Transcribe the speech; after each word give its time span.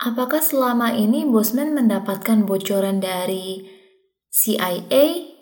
Apakah 0.00 0.40
selama 0.40 0.96
ini 0.96 1.28
Bosman 1.28 1.76
mendapatkan 1.76 2.48
bocoran 2.48 3.04
dari 3.04 3.68
CIA? 4.32 5.36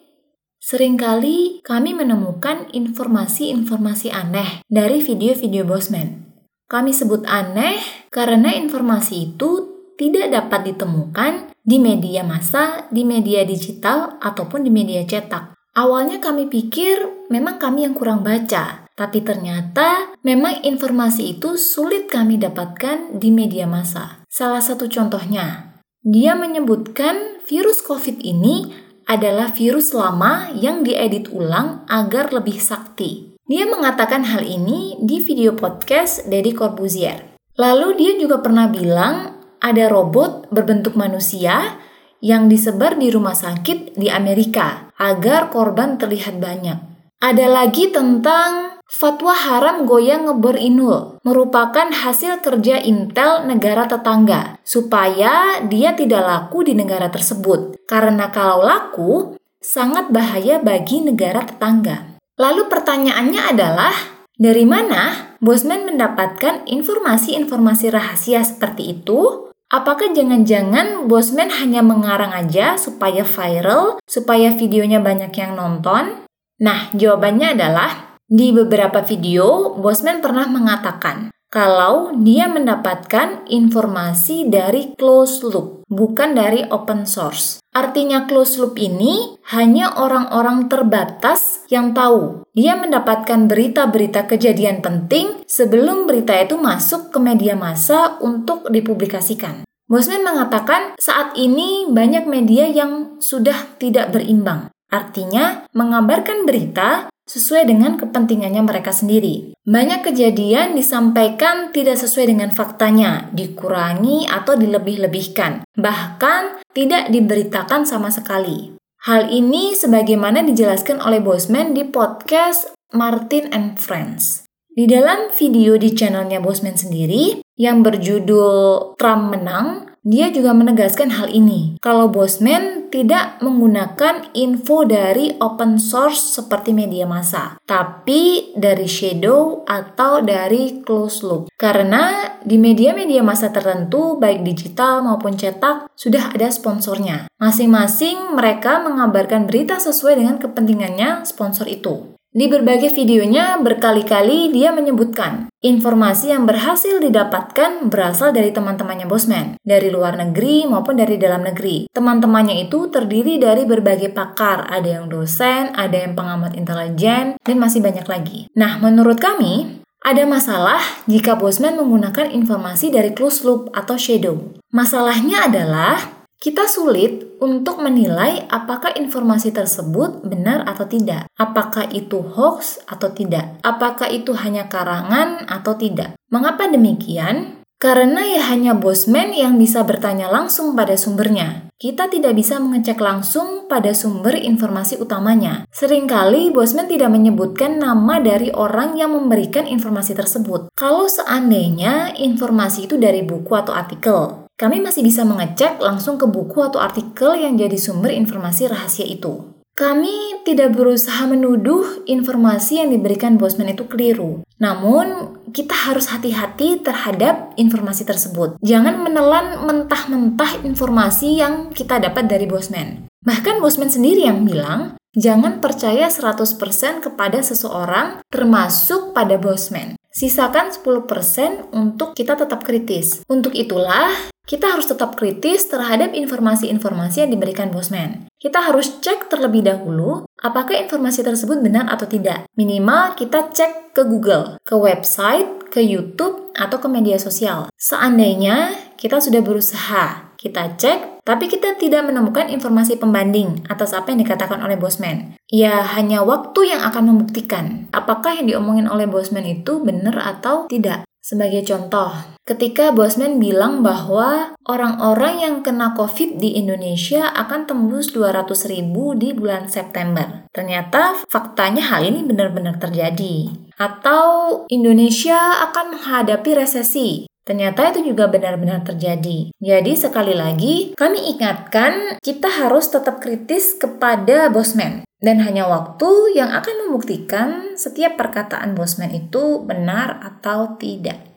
Seringkali 0.59 1.63
kami 1.63 1.95
menemukan 1.95 2.67
informasi-informasi 2.75 4.11
aneh 4.11 4.67
dari 4.67 4.99
video-video 4.99 5.63
Bosman. 5.63 6.27
Kami 6.67 6.91
sebut 6.91 7.23
aneh 7.31 7.79
karena 8.11 8.51
informasi 8.59 9.31
itu 9.31 9.51
tidak 9.95 10.35
dapat 10.35 10.75
ditemukan 10.75 11.55
di 11.63 11.79
media 11.79 12.27
massa, 12.27 12.91
di 12.91 13.07
media 13.07 13.47
digital, 13.47 14.19
ataupun 14.19 14.67
di 14.67 14.75
media 14.75 15.07
cetak. 15.07 15.55
Awalnya 15.79 16.19
kami 16.19 16.51
pikir 16.51 17.31
memang 17.31 17.63
kami 17.63 17.87
yang 17.87 17.95
kurang 17.95 18.27
baca, 18.27 18.91
tapi 18.99 19.23
ternyata 19.23 20.19
memang 20.27 20.67
informasi 20.67 21.39
itu 21.39 21.55
sulit 21.55 22.11
kami 22.11 22.43
dapatkan 22.43 23.23
di 23.23 23.31
media 23.31 23.63
massa. 23.63 24.18
Salah 24.29 24.61
satu 24.61 24.93
contohnya, 24.93 25.81
dia 26.05 26.37
menyebutkan 26.37 27.41
virus 27.49 27.81
COVID 27.81 28.21
ini 28.21 28.71
adalah 29.09 29.49
virus 29.57 29.97
lama 29.97 30.53
yang 30.53 30.85
diedit 30.85 31.33
ulang 31.33 31.89
agar 31.89 32.29
lebih 32.31 32.61
sakti. 32.61 33.35
Dia 33.49 33.65
mengatakan 33.65 34.29
hal 34.29 34.45
ini 34.45 35.01
di 35.01 35.25
video 35.25 35.57
podcast 35.57 36.29
Deddy 36.29 36.53
Corbuzier. 36.53 37.41
Lalu 37.57 37.97
dia 37.97 38.13
juga 38.21 38.45
pernah 38.45 38.69
bilang 38.69 39.41
ada 39.65 39.89
robot 39.89 40.53
berbentuk 40.53 40.93
manusia 40.95 41.81
yang 42.21 42.53
disebar 42.53 43.01
di 43.01 43.09
rumah 43.09 43.35
sakit 43.35 43.97
di 43.97 44.13
Amerika 44.13 44.93
agar 45.01 45.49
korban 45.49 45.97
terlihat 45.97 46.37
banyak. 46.37 46.79
Ada 47.19 47.49
lagi 47.49 47.91
tentang 47.91 48.78
Fatwa 48.89 49.37
haram 49.37 49.85
goyang 49.85 50.25
ngebor 50.25 50.57
inul 50.57 51.21
merupakan 51.21 51.93
hasil 51.93 52.41
kerja 52.41 52.81
Intel 52.81 53.45
negara 53.45 53.85
tetangga 53.85 54.57
supaya 54.65 55.61
dia 55.61 55.93
tidak 55.93 56.25
laku 56.25 56.65
di 56.65 56.73
negara 56.73 57.13
tersebut. 57.13 57.77
Karena 57.85 58.33
kalau 58.33 58.65
laku, 58.65 59.37
sangat 59.61 60.09
bahaya 60.09 60.57
bagi 60.65 61.05
negara 61.05 61.45
tetangga. 61.45 62.17
Lalu 62.41 62.73
pertanyaannya 62.73 63.43
adalah, 63.53 63.93
dari 64.41 64.65
mana 64.65 65.37
Bosman 65.37 65.85
mendapatkan 65.85 66.65
informasi-informasi 66.65 67.93
rahasia 67.93 68.41
seperti 68.41 68.99
itu? 68.99 69.53
Apakah 69.69 70.17
jangan-jangan 70.17 71.05
Bosman 71.13 71.53
hanya 71.53 71.85
mengarang 71.85 72.33
aja 72.33 72.81
supaya 72.81 73.21
viral, 73.21 74.01
supaya 74.09 74.49
videonya 74.49 75.05
banyak 75.05 75.37
yang 75.37 75.61
nonton? 75.61 76.25
Nah, 76.59 76.89
jawabannya 76.97 77.53
adalah 77.53 78.08
di 78.29 78.53
beberapa 78.53 79.01
video, 79.01 79.73
Bosman 79.81 80.21
pernah 80.21 80.45
mengatakan 80.45 81.33
kalau 81.49 82.13
dia 82.13 82.45
mendapatkan 82.45 83.49
informasi 83.49 84.53
dari 84.53 84.93
closed 85.01 85.49
loop, 85.49 85.89
bukan 85.89 86.37
dari 86.37 86.61
open 86.69 87.09
source. 87.09 87.57
Artinya 87.73 88.29
closed 88.29 88.61
loop 88.61 88.77
ini 88.77 89.41
hanya 89.49 89.97
orang-orang 89.97 90.69
terbatas 90.69 91.65
yang 91.73 91.97
tahu. 91.97 92.45
Dia 92.53 92.77
mendapatkan 92.77 93.49
berita-berita 93.49 94.29
kejadian 94.29 94.85
penting 94.85 95.41
sebelum 95.49 96.05
berita 96.05 96.37
itu 96.37 96.61
masuk 96.61 97.09
ke 97.09 97.17
media 97.17 97.57
massa 97.57 98.21
untuk 98.21 98.69
dipublikasikan. 98.69 99.65
Bosman 99.89 100.21
mengatakan 100.21 101.01
saat 101.01 101.33
ini 101.33 101.89
banyak 101.89 102.29
media 102.29 102.69
yang 102.69 103.17
sudah 103.25 103.73
tidak 103.81 104.13
berimbang. 104.13 104.69
Artinya, 104.93 105.65
mengabarkan 105.73 106.45
berita 106.45 107.09
sesuai 107.29 107.69
dengan 107.69 108.01
kepentingannya 108.01 108.65
mereka 108.65 108.91
sendiri. 108.91 109.53
Banyak 109.69 110.01
kejadian 110.01 110.73
disampaikan 110.73 111.71
tidak 111.77 112.01
sesuai 112.01 112.33
dengan 112.33 112.51
faktanya, 112.51 113.29
dikurangi 113.37 114.25
atau 114.25 114.57
dilebih-lebihkan, 114.57 115.69
bahkan 115.77 116.59
tidak 116.73 117.13
diberitakan 117.13 117.85
sama 117.85 118.09
sekali. 118.09 118.73
Hal 119.05 119.31
ini 119.31 119.77
sebagaimana 119.77 120.43
dijelaskan 120.43 120.99
oleh 121.05 121.23
Bosman 121.23 121.77
di 121.77 121.87
podcast 121.87 122.75
Martin 122.97 123.53
and 123.55 123.79
Friends. 123.79 124.49
Di 124.73 124.89
dalam 124.89 125.31
video 125.35 125.77
di 125.77 125.93
channelnya 125.93 126.41
Bosman 126.41 126.75
sendiri 126.75 127.45
yang 127.59 127.83
berjudul 127.83 128.95
Trump 128.95 129.35
Menang, 129.35 129.88
dia 130.07 130.31
juga 130.31 130.55
menegaskan 130.55 131.15
hal 131.15 131.29
ini, 131.31 131.77
kalau 131.83 132.09
Bosman 132.09 132.89
tidak 132.89 133.39
menggunakan 133.45 134.33
info 134.33 134.89
dari 134.89 135.37
open 135.39 135.77
source 135.77 136.41
seperti 136.41 136.73
media 136.73 137.05
massa, 137.05 137.61
tapi 137.69 138.53
dari 138.57 138.89
shadow 138.89 139.63
atau 139.69 140.25
dari 140.25 140.81
closed 140.81 141.23
loop. 141.25 141.43
Karena 141.55 142.35
di 142.41 142.57
media-media 142.57 143.21
massa 143.21 143.53
tertentu, 143.53 144.17
baik 144.17 144.43
digital 144.43 145.05
maupun 145.05 145.37
cetak, 145.37 145.93
sudah 145.93 146.33
ada 146.33 146.49
sponsornya. 146.49 147.29
Masing-masing 147.39 148.35
mereka 148.35 148.81
mengabarkan 148.81 149.47
berita 149.47 149.77
sesuai 149.77 150.19
dengan 150.19 150.41
kepentingannya 150.41 151.29
sponsor 151.29 151.69
itu. 151.71 152.18
Di 152.29 152.45
berbagai 152.45 152.93
videonya 152.93 153.57
berkali-kali 153.57 154.53
dia 154.53 154.69
menyebutkan 154.69 155.49
informasi 155.65 156.29
yang 156.29 156.45
berhasil 156.45 157.01
didapatkan 157.01 157.89
berasal 157.89 158.37
dari 158.37 158.53
teman-temannya 158.53 159.09
Bosman, 159.09 159.57
dari 159.65 159.89
luar 159.89 160.21
negeri 160.21 160.69
maupun 160.69 161.01
dari 161.01 161.17
dalam 161.17 161.41
negeri. 161.41 161.89
Teman-temannya 161.89 162.69
itu 162.69 162.93
terdiri 162.93 163.41
dari 163.41 163.65
berbagai 163.65 164.13
pakar, 164.13 164.69
ada 164.69 165.01
yang 165.01 165.09
dosen, 165.09 165.73
ada 165.73 165.97
yang 165.97 166.13
pengamat 166.13 166.53
intelijen, 166.53 167.41
dan 167.41 167.57
masih 167.57 167.81
banyak 167.81 168.05
lagi. 168.05 168.45
Nah, 168.53 168.77
menurut 168.77 169.17
kami, 169.17 169.81
ada 170.05 170.29
masalah 170.29 170.79
jika 171.09 171.35
Bosman 171.35 171.81
menggunakan 171.81 172.29
informasi 172.29 172.93
dari 172.93 173.17
closed 173.17 173.43
loop 173.43 173.73
atau 173.73 173.97
shadow. 173.97 174.37
Masalahnya 174.69 175.49
adalah 175.49 176.18
kita 176.39 176.71
sulit 176.71 177.35
untuk 177.43 177.83
menilai 177.83 178.47
apakah 178.47 178.95
informasi 178.95 179.51
tersebut 179.51 180.23
benar 180.23 180.63
atau 180.71 180.87
tidak. 180.87 181.27
Apakah 181.35 181.91
itu 181.91 182.23
hoax 182.23 182.79
atau 182.87 183.11
tidak? 183.11 183.59
Apakah 183.67 184.07
itu 184.07 184.31
hanya 184.39 184.71
karangan 184.71 185.43
atau 185.51 185.75
tidak? 185.75 186.15
Mengapa 186.31 186.71
demikian? 186.71 187.59
Karena 187.79 188.27
ya 188.27 188.43
hanya 188.55 188.75
Bosman 188.75 189.35
yang 189.35 189.55
bisa 189.55 189.83
bertanya 189.87 190.31
langsung 190.31 190.75
pada 190.79 190.99
sumbernya. 190.99 191.71
Kita 191.79 192.11
tidak 192.11 192.35
bisa 192.35 192.59
mengecek 192.59 192.99
langsung 192.99 193.71
pada 193.71 193.95
sumber 193.95 194.35
informasi 194.35 194.99
utamanya. 194.99 195.63
Seringkali 195.71 196.51
Bosman 196.51 196.91
tidak 196.91 197.15
menyebutkan 197.15 197.79
nama 197.79 198.19
dari 198.19 198.51
orang 198.51 198.99
yang 198.99 199.15
memberikan 199.15 199.63
informasi 199.63 200.15
tersebut. 200.19 200.75
Kalau 200.75 201.07
seandainya 201.07 202.19
informasi 202.19 202.91
itu 202.91 202.99
dari 202.99 203.23
buku 203.23 203.55
atau 203.55 203.71
artikel, 203.71 204.48
kami 204.59 204.83
masih 204.83 205.07
bisa 205.07 205.23
mengecek 205.23 205.79
langsung 205.79 206.19
ke 206.19 206.27
buku 206.27 206.59
atau 206.67 206.83
artikel 206.83 207.39
yang 207.39 207.55
jadi 207.55 207.79
sumber 207.79 208.11
informasi 208.11 208.67
rahasia 208.67 209.07
itu. 209.07 209.55
Kami 209.79 210.43
tidak 210.43 210.75
berusaha 210.75 211.23
menuduh 211.31 212.03
informasi 212.11 212.83
yang 212.83 212.91
diberikan 212.91 213.39
Bosman 213.39 213.71
itu 213.71 213.87
keliru. 213.87 214.43
Namun, 214.59 215.39
kita 215.55 215.71
harus 215.71 216.11
hati-hati 216.11 216.83
terhadap 216.83 217.55
informasi 217.55 218.03
tersebut. 218.03 218.59
Jangan 218.59 218.99
menelan 218.99 219.63
mentah-mentah 219.63 220.67
informasi 220.67 221.39
yang 221.39 221.71
kita 221.71 222.03
dapat 222.03 222.27
dari 222.27 222.51
Bosman. 222.51 223.07
Bahkan 223.23 223.63
Bosman 223.63 223.95
sendiri 223.95 224.27
yang 224.27 224.43
bilang, 224.43 224.99
jangan 225.15 225.63
percaya 225.63 226.11
100% 226.11 226.59
kepada 226.99 227.39
seseorang 227.39 228.19
termasuk 228.35 229.15
pada 229.15 229.39
Bosman. 229.39 229.98
Sisakan 230.19 230.75
10% 230.75 231.71
untuk 231.71 232.11
kita 232.11 232.35
tetap 232.35 232.67
kritis. 232.67 233.23
Untuk 233.31 233.55
itulah, 233.55 234.11
kita 234.51 234.67
harus 234.75 234.91
tetap 234.91 235.15
kritis 235.15 235.71
terhadap 235.71 236.11
informasi-informasi 236.11 237.23
yang 237.23 237.31
diberikan 237.31 237.71
Bosman. 237.71 238.27
Kita 238.35 238.67
harus 238.67 238.99
cek 238.99 239.31
terlebih 239.31 239.63
dahulu 239.63 240.27
apakah 240.43 240.75
informasi 240.75 241.23
tersebut 241.23 241.63
benar 241.63 241.87
atau 241.87 242.11
tidak. 242.11 242.51
Minimal 242.59 243.15
kita 243.15 243.47
cek 243.55 243.95
ke 243.95 244.03
Google, 244.11 244.59
ke 244.67 244.75
website, 244.75 245.71
ke 245.71 245.87
YouTube, 245.87 246.51
atau 246.59 246.83
ke 246.83 246.91
media 246.91 247.23
sosial. 247.23 247.71
Seandainya 247.79 248.75
kita 248.99 249.23
sudah 249.23 249.39
berusaha, 249.39 250.28
kita 250.39 250.79
cek, 250.79 251.27
tapi 251.27 251.51
kita 251.51 251.75
tidak 251.75 252.07
menemukan 252.07 252.47
informasi 252.47 252.95
pembanding 252.97 253.67
atas 253.67 253.91
apa 253.91 254.15
yang 254.15 254.23
dikatakan 254.23 254.63
oleh 254.63 254.79
Bosman. 254.79 255.35
Ya, 255.51 255.83
hanya 255.99 256.23
waktu 256.23 256.71
yang 256.71 256.87
akan 256.87 257.11
membuktikan 257.11 257.91
apakah 257.91 258.39
yang 258.39 258.47
diomongin 258.47 258.87
oleh 258.87 259.11
Bosman 259.11 259.45
itu 259.45 259.83
benar 259.83 260.15
atau 260.23 260.71
tidak. 260.71 261.03
Sebagai 261.29 261.61
contoh, 261.61 262.09
ketika 262.49 262.89
Bosman 262.89 263.37
bilang 263.37 263.85
bahwa 263.85 264.57
orang-orang 264.65 265.45
yang 265.45 265.55
kena 265.61 265.93
COVID 265.93 266.41
di 266.41 266.57
Indonesia 266.57 267.29
akan 267.37 267.69
tembus 267.69 268.17
200 268.17 268.49
ribu 268.73 269.13
di 269.13 269.37
bulan 269.37 269.69
September. 269.69 270.49
Ternyata 270.57 271.29
faktanya 271.29 271.85
hal 271.93 272.09
ini 272.09 272.25
benar-benar 272.25 272.81
terjadi. 272.81 273.53
Atau 273.77 274.65
Indonesia 274.73 275.69
akan 275.69 276.01
menghadapi 276.01 276.51
resesi. 276.57 277.28
Ternyata 277.49 277.97
itu 277.97 278.13
juga 278.13 278.29
benar-benar 278.29 278.85
terjadi. 278.85 279.49
Jadi 279.57 279.93
sekali 279.97 280.37
lagi, 280.37 280.93
kami 280.93 281.33
ingatkan 281.33 282.21
kita 282.21 282.45
harus 282.45 282.93
tetap 282.93 283.25
kritis 283.25 283.73
kepada 283.73 284.53
Bosman. 284.53 285.09
Dan 285.19 285.43
hanya 285.43 285.67
waktu 285.67 286.39
yang 286.39 286.55
akan 286.55 286.87
membuktikan 286.87 287.75
setiap 287.75 288.15
perkataan 288.15 288.79
Bosman 288.79 289.11
itu 289.11 289.65
benar 289.67 290.23
atau 290.23 290.79
tidak. 290.79 291.19